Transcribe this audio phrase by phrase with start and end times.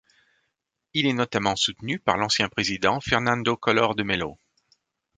[0.95, 4.39] Il est notamment soutenu par l'ancien président Fernando Collor de Mello.